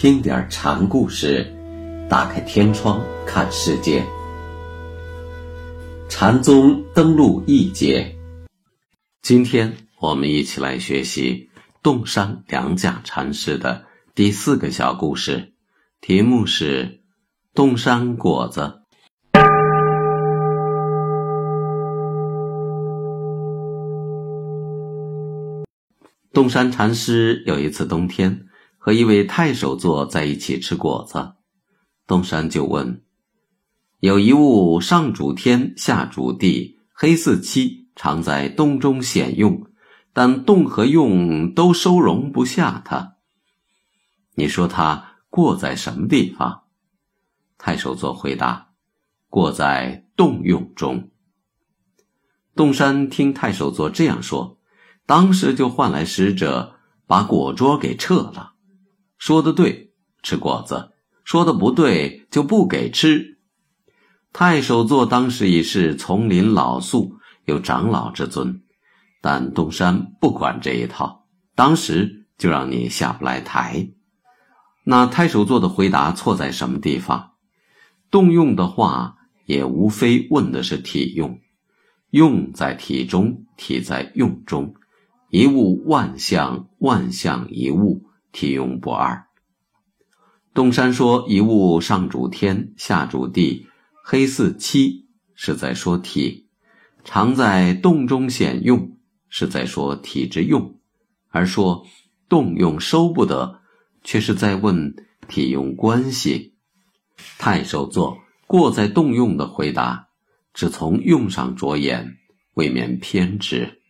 [0.00, 1.46] 听点禅故事，
[2.08, 4.02] 打开天窗看世界。
[6.08, 8.16] 禅宗登陆一节，
[9.20, 9.70] 今天
[10.00, 11.50] 我们一起来学习
[11.82, 13.84] 洞山良价禅师的
[14.14, 15.52] 第四个小故事，
[16.00, 17.02] 题目是
[17.52, 18.80] “洞山果子”。
[26.32, 28.46] 洞山禅师有一次冬天。
[28.82, 31.34] 和一位太守座在一起吃果子，
[32.06, 33.04] 东山就问
[34.00, 39.66] ：“有一物上主天，下主地，黑似漆，常在洞中显用，
[40.14, 43.16] 但洞和用都收容不下它。
[44.34, 46.62] 你说它过在什么地方？”
[47.58, 48.70] 太守座回答
[49.28, 51.10] ：“过在洞用中。”
[52.56, 54.58] 洞山听太守座这样说，
[55.04, 58.49] 当时就唤来使者，把果桌给撤了。
[59.20, 60.92] 说的对，吃果子；
[61.24, 63.38] 说的不对，就不给吃。
[64.32, 68.62] 太守座当时已是丛林老宿，有长老之尊，
[69.20, 73.90] 但东山不管这一套，当时就让你下不来台。
[74.84, 77.32] 那太守座的回答错在什么地方？
[78.10, 81.38] 动用的话，也无非问的是体用，
[82.08, 84.74] 用在体中，体在用中，
[85.28, 88.06] 一物万象，万象一物。
[88.32, 89.26] 体用不二。
[90.52, 93.66] 东山说：“一物上主天，下主地，
[94.04, 96.46] 黑似漆，是在说体；
[97.04, 98.96] 常在洞中显用，
[99.28, 100.74] 是在说体之用；
[101.28, 101.86] 而说
[102.28, 103.60] 动用收不得，
[104.02, 104.94] 却是在问
[105.28, 106.54] 体用关系。”
[107.38, 110.08] 太守作过在动用的回答，
[110.52, 112.16] 只从用上着眼，
[112.54, 113.80] 未免偏执。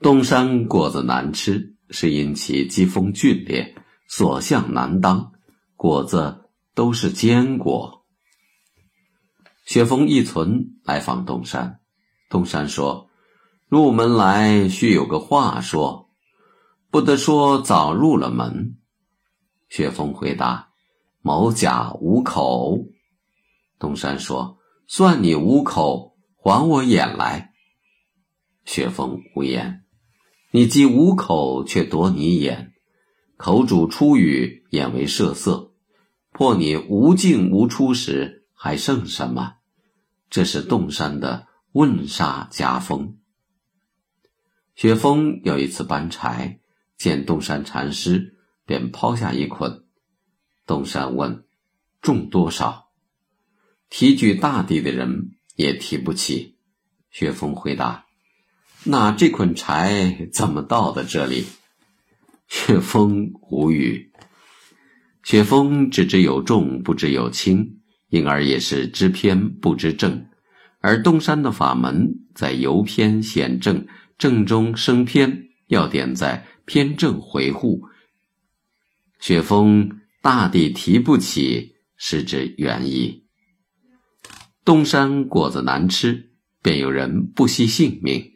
[0.00, 1.71] 东山果子难吃。
[1.92, 3.76] 是因其机锋峻烈，
[4.08, 5.32] 所向难当，
[5.76, 8.04] 果子都是坚果。
[9.64, 11.80] 雪峰一存来访东山，
[12.28, 13.08] 东山说
[13.68, 16.10] ：“入门来须有个话说，
[16.90, 18.76] 不得说早入了门。”
[19.70, 20.70] 雪峰回答
[21.22, 22.78] ：“某甲无口。”
[23.78, 24.58] 东山说
[24.88, 27.52] ：“算你无口，还我眼来。”
[28.64, 29.81] 雪峰无言。
[30.54, 32.72] 你既无口，却夺你眼；
[33.38, 35.72] 口主出语，眼为射色。
[36.30, 39.54] 破你无进无出时，还剩什么？
[40.28, 43.16] 这是洞山的问煞家风。
[44.74, 46.60] 雪峰有一次搬柴，
[46.98, 48.36] 见洞山禅师，
[48.66, 49.86] 便抛下一捆。
[50.66, 51.46] 洞山问
[52.02, 52.90] ：“重多少？”
[53.88, 56.58] 提举大地的人也提不起。
[57.10, 58.04] 雪峰回答。
[58.84, 61.44] 那这捆柴怎么到的这里？
[62.48, 64.10] 雪峰无语。
[65.22, 67.78] 雪峰只知有重，不知有轻，
[68.08, 70.26] 因而也是知偏不知正。
[70.80, 73.86] 而东山的法门在由偏显正，
[74.18, 77.82] 正中生偏，要点在偏正回护。
[79.20, 83.22] 雪峰大地提不起，是指原意。
[84.64, 88.31] 东山果子难吃，便有人不惜性命。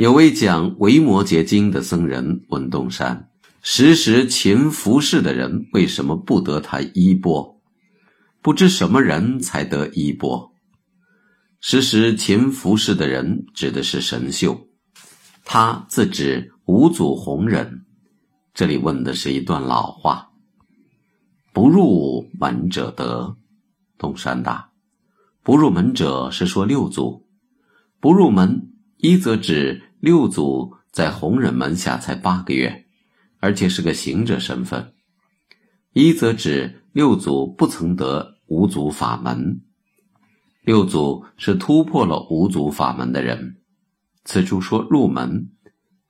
[0.00, 3.28] 有位讲《维摩诘经》的僧人问东山
[3.60, 7.60] ：“时时勤服侍的人，为什么不得他衣钵？
[8.40, 10.54] 不知什么人才得衣钵？
[11.60, 14.68] 时时勤服侍的人，指的是神秀，
[15.44, 17.84] 他自指五祖弘忍。
[18.54, 20.30] 这里问的是一段老话：
[21.52, 23.36] 不入门者得。
[23.98, 24.70] 东山答：
[25.42, 27.26] 不入门者是说六祖，
[28.00, 32.86] 不入门一则指。”六祖在弘忍门下才八个月，
[33.38, 34.94] 而且是个行者身份。
[35.92, 39.60] 一则指六祖不曾得五祖法门，
[40.62, 43.56] 六祖是突破了五祖法门的人。
[44.24, 45.50] 此处说入门，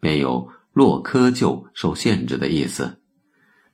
[0.00, 3.00] 便有落窠臼、受限制的意思。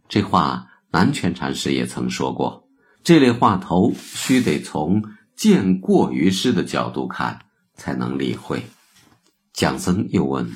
[0.09, 2.69] 这话南泉禅师也曾说过。
[3.03, 5.03] 这类话头须得从
[5.35, 7.41] 见过于师的角度看，
[7.75, 8.65] 才能理会。
[9.57, 10.53] 蒋僧又问：“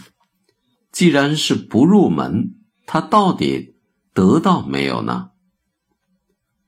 [0.93, 3.77] 既然是不入门，他到底
[4.13, 5.31] 得到没有呢？”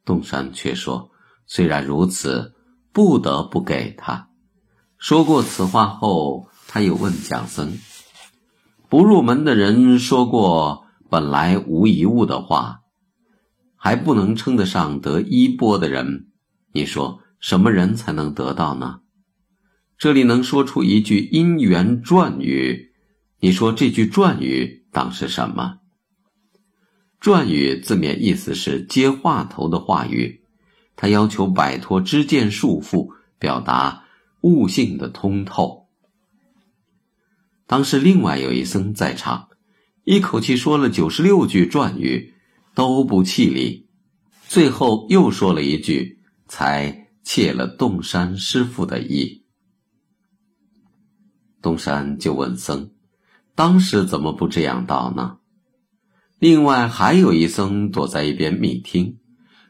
[0.07, 1.11] 东山却说
[1.47, 2.55] ：“虽然如此，
[2.91, 4.31] 不得不给他。”
[4.97, 7.77] 说过此话后，他又问蒋僧
[8.89, 12.81] ：“不入门的人说过本来无一物的话，
[13.77, 16.29] 还不能称得上得衣钵的人，
[16.73, 19.01] 你说什么人才能得到呢？”
[20.03, 22.91] 这里能说出一句因缘转语，
[23.39, 25.79] 你说这句转语当是什么？
[27.21, 30.43] 转语字面意思是接话头的话语，
[30.97, 34.03] 他要求摆脱知见束缚，表达
[34.41, 35.87] 悟性的通透。
[37.69, 39.51] 当时另外有一僧在场，
[40.03, 42.35] 一口气说了九十六句转语，
[42.75, 43.87] 都不气力，
[44.49, 46.19] 最后又说了一句，
[46.49, 49.42] 才切了洞山师傅的意。
[51.63, 52.91] 东山就问僧
[53.55, 55.39] ：“当时怎么不这样道呢？”
[56.39, 59.19] 另外还有一僧躲在一边密听，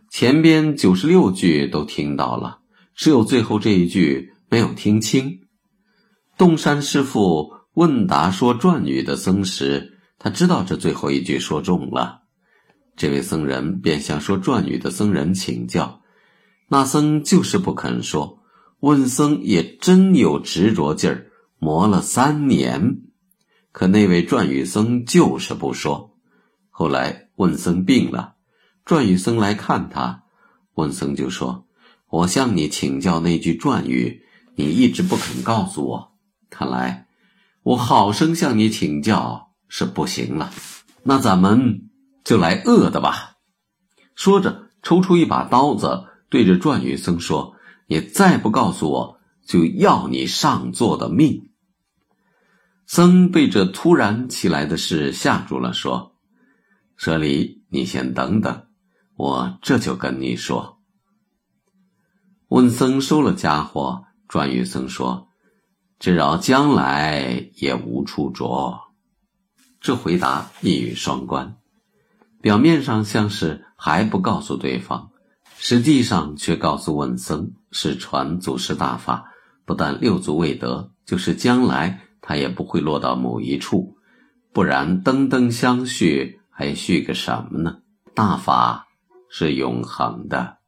[0.08, 2.60] 前边九十六句都听到了，
[2.94, 5.40] 只有最后这一句没有听清。
[6.38, 12.22] 洞山师傅问答说转语的僧时，他知道这最后一句说中了，
[12.96, 16.00] 这位僧人便向说转语的僧人请教，
[16.68, 18.38] 那僧就是不肯说。
[18.80, 21.26] 问僧也真有执着劲儿。
[21.64, 23.02] 磨了三年，
[23.70, 26.18] 可那位转语僧就是不说。
[26.70, 28.34] 后来问僧病了，
[28.84, 30.24] 转语僧来看他，
[30.74, 31.68] 问僧就说
[32.10, 34.24] ：“我向你请教那句转语，
[34.56, 36.12] 你一直不肯告诉我。
[36.50, 37.06] 看来
[37.62, 40.52] 我好生向你请教是不行了。
[41.04, 41.90] 那咱们
[42.24, 43.36] 就来恶的吧。”
[44.16, 47.54] 说着，抽出一把刀子，对着转语僧说
[47.86, 51.50] ：“你再不告诉我，就要你上座的命。”
[52.94, 56.14] 僧被这突然起来的事吓住了，说
[56.94, 58.66] ：“舍利，你先等等，
[59.16, 60.78] 我这就跟你说。”
[62.48, 65.28] 问僧收了家伙，转语僧说
[65.98, 68.78] ：“只饶将来也无处着。”
[69.80, 71.56] 这回答一语双关，
[72.42, 75.12] 表面上像是还不告诉对方，
[75.56, 79.32] 实际上却告诉问僧是传祖师大法，
[79.64, 81.98] 不但六祖未得，就是将来。
[82.22, 83.98] 它也不会落到某一处，
[84.52, 87.80] 不然灯灯相续，还续个什么呢？
[88.14, 88.86] 大法
[89.28, 90.58] 是永恒的。